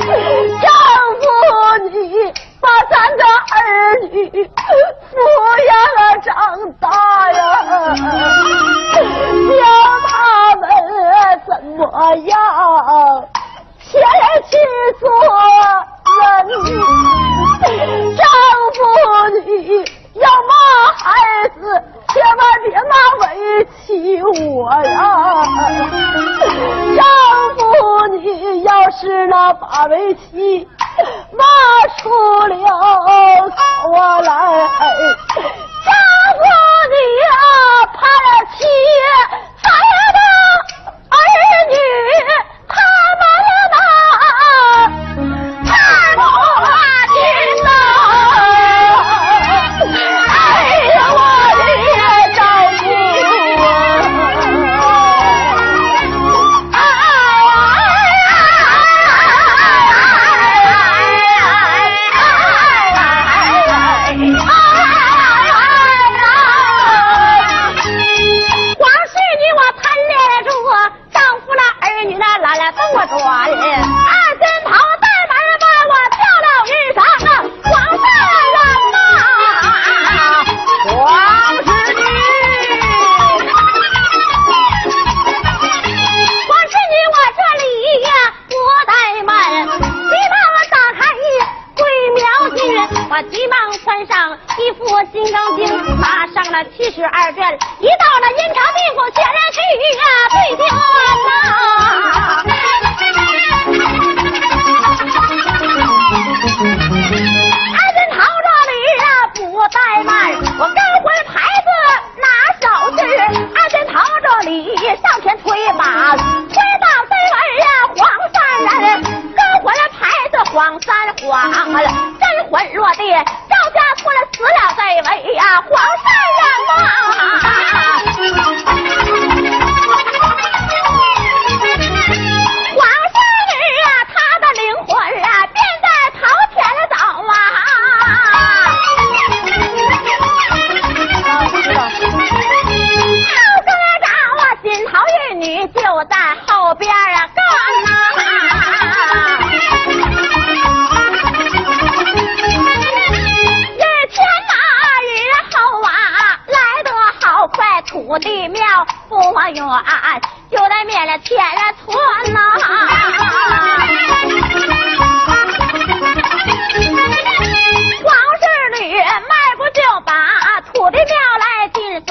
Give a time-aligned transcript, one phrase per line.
[0.00, 0.68] 丈
[1.20, 1.22] 夫，
[1.90, 1.94] 你
[2.60, 3.58] 把咱的儿
[4.10, 5.14] 女抚
[5.66, 5.70] 养
[6.22, 6.28] 长
[6.80, 6.86] 大
[7.32, 7.38] 呀，
[8.94, 9.62] 教
[10.06, 10.10] 他
[10.56, 10.62] 们
[11.46, 11.78] 怎么
[12.16, 12.32] 样
[13.80, 13.92] 先
[14.50, 14.52] 去
[14.98, 15.02] 做
[16.20, 16.22] 人。
[18.16, 18.20] 丈
[18.74, 18.78] 夫，
[19.46, 19.99] 你。
[20.14, 20.54] 要骂
[20.96, 21.60] 孩子，
[22.08, 23.24] 千万别骂委
[23.86, 24.98] 屈我呀！
[26.96, 27.00] 丈
[27.56, 27.62] 夫，
[28.16, 30.68] 你要是那把委屈
[31.32, 31.44] 骂
[31.98, 32.08] 出
[32.48, 32.54] 了
[33.50, 34.19] 口啊，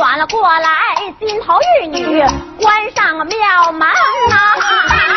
[0.09, 1.53] 喊了过来金头
[1.83, 2.19] 玉女
[2.59, 5.08] 关上了庙门啊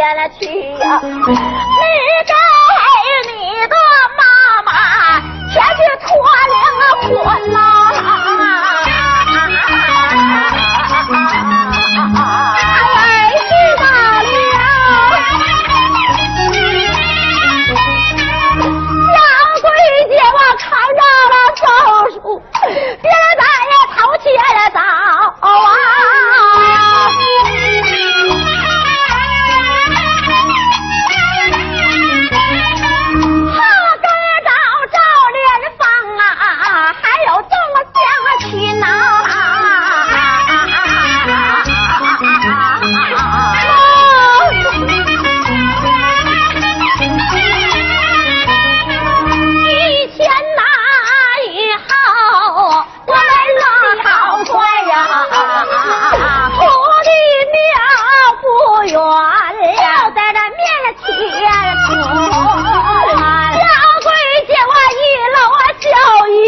[0.00, 0.46] 边了去
[0.78, 1.30] 呀、没、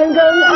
[0.00, 0.49] 三更。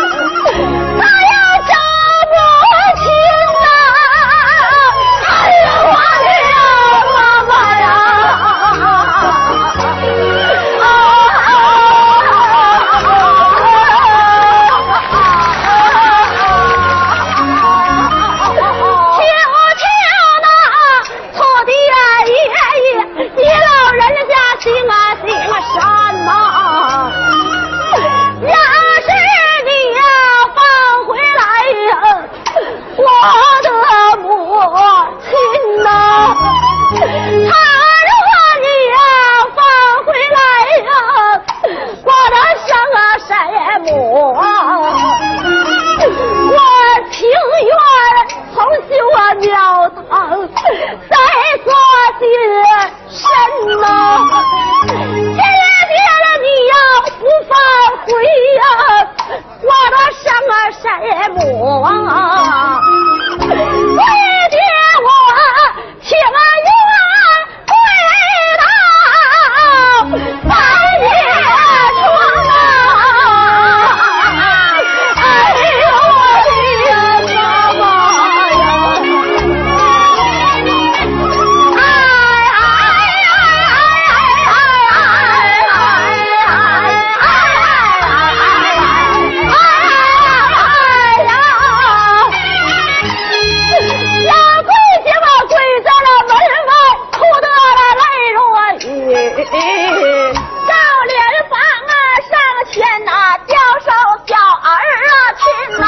[99.74, 100.72] 赵
[101.06, 101.18] 莲
[101.50, 101.94] 芳啊
[102.30, 102.32] 上
[102.70, 103.10] 前呐
[103.46, 103.92] 叫声
[104.26, 104.70] 小儿
[105.10, 105.44] 啊亲
[105.80, 105.82] 呐。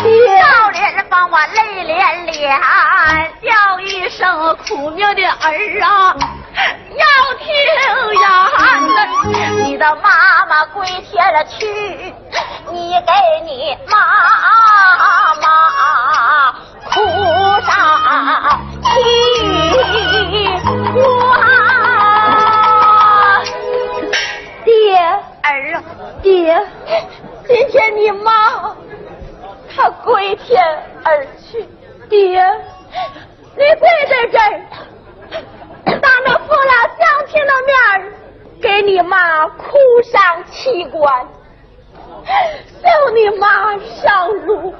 [0.00, 1.94] 赵莲芳我泪涟
[2.26, 2.32] 涟
[3.42, 6.16] 叫一声苦命的儿啊
[6.96, 7.04] 要
[7.38, 7.46] 听
[8.22, 8.24] 呀
[9.64, 11.66] 你的妈妈归天了去
[12.70, 13.12] 你给
[13.44, 15.46] 你妈妈
[16.90, 16.96] 哭
[17.60, 17.70] 上
[20.94, 21.21] 哭
[26.22, 26.66] 爹
[27.46, 28.76] 今天你妈
[29.74, 30.62] 她归天
[31.02, 31.66] 而去
[32.08, 32.42] 爹
[33.56, 34.60] 你跪在这儿
[36.00, 38.12] 当着父老乡亲的面
[38.60, 39.74] 给你妈哭
[40.04, 41.26] 上七关
[42.80, 44.74] 送你妈上路。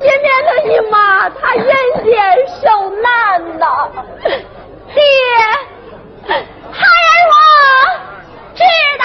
[0.00, 1.66] 也免得你妈她人
[2.04, 2.14] 间
[2.62, 3.66] 受难呐
[4.94, 5.02] 爹
[6.72, 7.34] 孩儿我
[8.54, 8.62] 知
[8.98, 9.04] 道